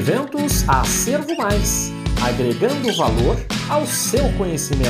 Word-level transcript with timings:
Eventos 0.00 0.66
Acervo 0.66 1.36
Mais 1.36 1.90
agregando 2.26 2.90
valor 2.96 3.36
ao 3.68 3.84
seu 3.84 4.32
conhecimento. 4.38 4.88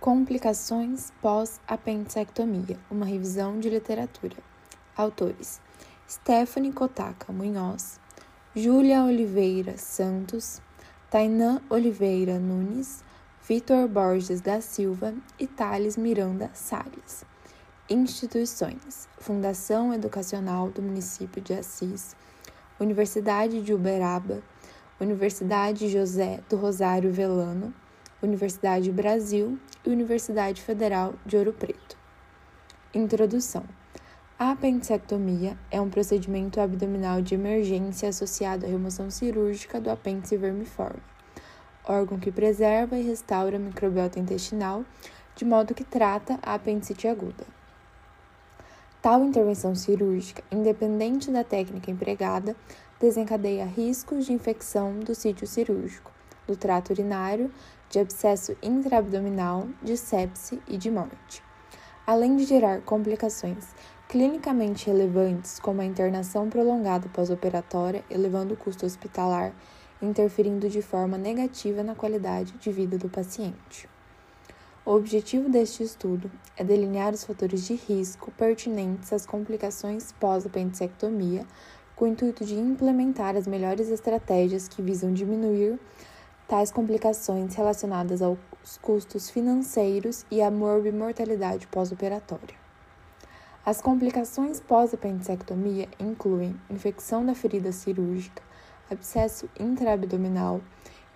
Complicações 0.00 1.12
pós-apendicectomia, 1.20 2.78
uma 2.90 3.04
revisão 3.04 3.60
de 3.60 3.68
literatura. 3.68 4.38
Autores: 4.96 5.60
Stephanie 6.08 6.72
Kotaka 6.72 7.30
Munhoz, 7.30 8.00
Júlia 8.56 9.04
Oliveira 9.04 9.76
Santos, 9.76 10.62
Tainã 11.10 11.60
Oliveira 11.68 12.38
Nunes, 12.38 13.04
Vitor 13.46 13.86
Borges 13.86 14.40
da 14.40 14.62
Silva 14.62 15.12
e 15.38 15.46
Thales 15.46 15.98
Miranda 15.98 16.50
Salles. 16.54 17.28
Instituições: 17.92 19.08
Fundação 19.18 19.92
Educacional 19.92 20.70
do 20.70 20.80
Município 20.80 21.42
de 21.42 21.54
Assis, 21.54 22.14
Universidade 22.78 23.60
de 23.62 23.74
Uberaba, 23.74 24.40
Universidade 25.00 25.88
José 25.88 26.38
do 26.48 26.54
Rosário 26.54 27.10
Velano, 27.10 27.74
Universidade 28.22 28.92
Brasil 28.92 29.58
e 29.84 29.90
Universidade 29.90 30.62
Federal 30.62 31.14
de 31.26 31.36
Ouro 31.36 31.52
Preto. 31.52 31.98
Introdução: 32.94 33.64
A 34.38 34.52
apendicectomia 34.52 35.58
é 35.68 35.80
um 35.80 35.90
procedimento 35.90 36.60
abdominal 36.60 37.20
de 37.20 37.34
emergência 37.34 38.08
associado 38.08 38.66
à 38.66 38.68
remoção 38.68 39.10
cirúrgica 39.10 39.80
do 39.80 39.90
apêndice 39.90 40.36
vermiforme, 40.36 41.02
órgão 41.84 42.20
que 42.20 42.30
preserva 42.30 42.96
e 42.96 43.02
restaura 43.02 43.56
a 43.56 43.58
microbiota 43.58 44.20
intestinal, 44.20 44.84
de 45.34 45.44
modo 45.44 45.74
que 45.74 45.82
trata 45.82 46.38
a 46.40 46.54
apendicite 46.54 47.08
aguda. 47.08 47.58
Tal 49.02 49.24
intervenção 49.24 49.74
cirúrgica, 49.74 50.44
independente 50.52 51.30
da 51.30 51.42
técnica 51.42 51.90
empregada, 51.90 52.54
desencadeia 53.00 53.64
riscos 53.64 54.26
de 54.26 54.34
infecção 54.34 54.98
do 55.00 55.14
sítio 55.14 55.46
cirúrgico, 55.46 56.12
do 56.46 56.54
trato 56.54 56.90
urinário, 56.90 57.50
de 57.88 57.98
abscesso 57.98 58.54
intraabdominal, 58.62 59.66
de 59.82 59.96
sepse 59.96 60.60
e 60.68 60.76
de 60.76 60.90
morte. 60.90 61.42
Além 62.06 62.36
de 62.36 62.44
gerar 62.44 62.82
complicações 62.82 63.68
clinicamente 64.06 64.88
relevantes, 64.88 65.58
como 65.58 65.80
a 65.80 65.84
internação 65.84 66.50
prolongada 66.50 67.08
pós-operatória, 67.08 68.04
elevando 68.10 68.52
o 68.52 68.56
custo 68.56 68.84
hospitalar, 68.84 69.54
interferindo 70.02 70.68
de 70.68 70.82
forma 70.82 71.16
negativa 71.16 71.82
na 71.82 71.94
qualidade 71.94 72.52
de 72.58 72.70
vida 72.70 72.98
do 72.98 73.08
paciente. 73.08 73.88
O 74.82 74.92
objetivo 74.92 75.50
deste 75.50 75.82
estudo 75.82 76.30
é 76.56 76.64
delinear 76.64 77.12
os 77.12 77.22
fatores 77.22 77.66
de 77.66 77.74
risco 77.74 78.30
pertinentes 78.30 79.12
às 79.12 79.26
complicações 79.26 80.10
pós-apendicectomia, 80.12 81.46
com 81.94 82.06
o 82.06 82.08
intuito 82.08 82.46
de 82.46 82.54
implementar 82.54 83.36
as 83.36 83.46
melhores 83.46 83.90
estratégias 83.90 84.68
que 84.68 84.80
visam 84.80 85.12
diminuir 85.12 85.78
tais 86.48 86.72
complicações 86.72 87.54
relacionadas 87.54 88.22
aos 88.22 88.38
custos 88.80 89.28
financeiros 89.28 90.24
e 90.30 90.40
à 90.40 90.50
morbimortalidade 90.50 91.66
pós-operatória. 91.66 92.58
As 93.64 93.82
complicações 93.82 94.60
pós-apendicectomia 94.60 95.88
incluem 96.00 96.58
infecção 96.70 97.24
da 97.24 97.34
ferida 97.34 97.70
cirúrgica, 97.70 98.42
abscesso 98.90 99.46
intraabdominal, 99.60 100.62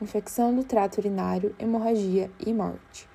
infecção 0.02 0.54
do 0.54 0.62
trato 0.64 0.98
urinário, 0.98 1.56
hemorragia 1.58 2.30
e 2.38 2.52
morte. 2.52 3.13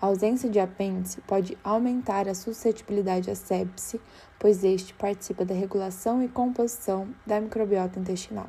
A 0.00 0.06
ausência 0.06 0.48
de 0.48 0.60
apêndice 0.60 1.20
pode 1.22 1.58
aumentar 1.64 2.28
a 2.28 2.34
suscetibilidade 2.34 3.30
à 3.30 3.34
sepse, 3.34 4.00
pois 4.38 4.62
este 4.62 4.94
participa 4.94 5.44
da 5.44 5.54
regulação 5.54 6.22
e 6.22 6.28
composição 6.28 7.08
da 7.26 7.40
microbiota 7.40 7.98
intestinal. 7.98 8.48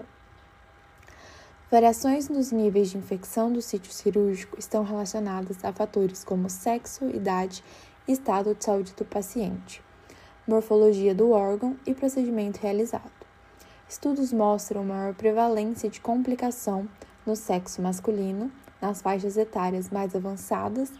Variações 1.72 2.30
nos 2.30 2.52
níveis 2.52 2.92
de 2.92 2.98
infecção 2.98 3.52
do 3.52 3.64
sítio 3.64 3.92
cirúrgico 3.92 4.60
estão 4.60 4.84
relacionadas 4.84 5.64
a 5.64 5.74
fatores 5.74 6.24
como 6.24 6.50
sexo, 6.50 7.10
idade 7.10 7.64
e 8.08 8.12
estado 8.12 8.54
de 8.54 8.64
saúde 8.64 8.94
do 8.94 9.06
paciente, 9.06 9.82
morfologia 10.48 11.16
do 11.16 11.32
órgão 11.32 11.76
e 11.86 11.96
procedimento 11.96 12.60
realizado. 12.60 13.12
Estudos 13.88 14.32
mostram 14.32 14.84
maior 14.84 15.16
prevalência 15.16 15.90
de 15.90 16.00
complicação 16.00 16.88
no 17.26 17.36
sexo 17.36 17.82
masculino, 17.82 18.52
nas 18.80 19.02
faixas 19.02 19.36
etárias 19.36 19.90
mais 19.90 20.16
avançadas 20.16 20.92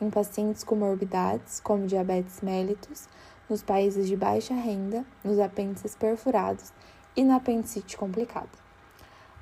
em 0.00 0.10
pacientes 0.10 0.64
com 0.64 0.74
morbidades, 0.74 1.60
como 1.60 1.86
diabetes 1.86 2.40
mellitus, 2.40 3.08
nos 3.48 3.62
países 3.62 4.08
de 4.08 4.16
baixa 4.16 4.54
renda, 4.54 5.04
nos 5.22 5.38
apêndices 5.38 5.94
perfurados 5.94 6.72
e 7.16 7.22
na 7.22 7.36
apendicite 7.36 7.96
complicada. 7.96 8.48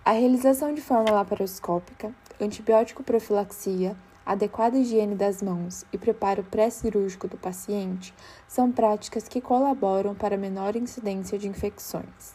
A 0.05 0.13
realização 0.13 0.75
de 0.75 0.81
forma 0.81 1.11
laparoscópica, 1.13 2.13
antibiótico 2.41 3.05
profilaxia, 3.05 3.97
adequada 4.27 4.77
higiene 4.77 5.15
das 5.15 5.43
mãos 5.43 5.85
e 5.93 5.99
preparo 5.99 6.43
pré-cirúrgico 6.43 7.29
do 7.29 7.37
paciente 7.37 8.13
são 8.49 8.71
práticas 8.71 9.29
que 9.29 9.41
colaboram 9.41 10.15
para 10.15 10.37
menor 10.37 10.77
incidência 10.77 11.39
de 11.39 11.49
infecções. 11.49 12.35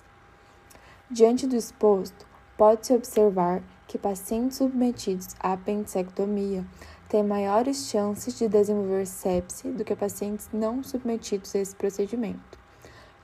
Diante 1.09 1.47
do 1.47 1.56
exposto, 1.56 2.25
pode-se 2.57 2.94
observar 2.94 3.61
que 3.88 3.97
pacientes 3.97 4.57
submetidos 4.57 5.35
à 5.39 5.53
apendicectomia 5.53 6.66
têm 7.09 7.23
maiores 7.23 7.90
chances 7.90 8.38
de 8.38 8.47
desenvolver 8.47 9.06
sepse 9.06 9.69
do 9.69 9.84
que 9.84 9.95
pacientes 9.95 10.50
não 10.51 10.84
submetidos 10.84 11.56
a 11.56 11.59
esse 11.59 11.75
procedimento. 11.75 12.59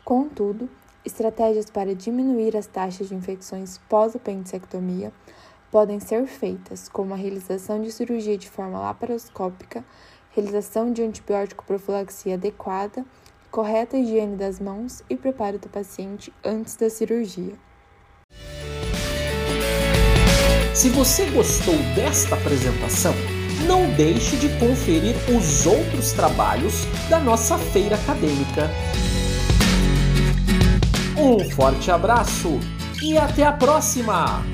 Contudo, 0.05 0.69
estratégias 1.05 1.69
para 1.69 1.93
diminuir 1.93 2.55
as 2.55 2.67
taxas 2.67 3.09
de 3.09 3.15
infecções 3.15 3.77
pós-apendicectomia 3.89 5.11
podem 5.71 5.99
ser 5.99 6.25
feitas, 6.27 6.87
como 6.87 7.13
a 7.13 7.17
realização 7.17 7.81
de 7.81 7.91
cirurgia 7.91 8.37
de 8.37 8.49
forma 8.49 8.79
laparoscópica, 8.79 9.83
realização 10.31 10.91
de 10.93 11.01
antibiótico 11.01 11.65
profilaxia 11.65 12.35
adequada, 12.35 13.05
correta 13.49 13.97
higiene 13.97 14.35
das 14.35 14.59
mãos 14.59 15.03
e 15.09 15.15
preparo 15.15 15.57
do 15.59 15.69
paciente 15.69 16.33
antes 16.43 16.75
da 16.75 16.89
cirurgia. 16.89 17.53
Se 20.73 20.89
você 20.89 21.29
gostou 21.29 21.75
desta 21.95 22.35
apresentação, 22.35 23.13
não 23.67 23.89
deixe 23.91 24.35
de 24.37 24.49
conferir 24.59 25.15
os 25.29 25.65
outros 25.65 26.11
trabalhos 26.11 26.85
da 27.09 27.19
nossa 27.19 27.57
feira 27.57 27.95
acadêmica. 27.95 28.69
Um 31.17 31.39
forte 31.51 31.91
abraço 31.91 32.59
e 33.01 33.17
até 33.17 33.43
a 33.43 33.51
próxima! 33.51 34.52